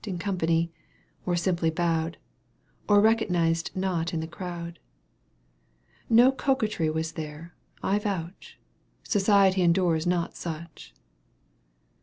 239 0.03 0.13
In 0.15 0.19
company, 0.65 0.71
or 1.27 1.35
simply 1.35 1.69
bowed, 1.69 2.17
Or 2.89 2.99
recognized 3.01 3.69
not 3.75 4.15
in 4.15 4.19
the 4.19 4.25
crowd. 4.25 4.79
No 6.09 6.31
coquetry 6.31 6.89
was 6.89 7.11
there, 7.11 7.53
I 7.83 7.99
vouch— 7.99 8.57
Society 9.03 9.61
endures 9.61 10.07
not 10.07 10.35
such 10.35 10.95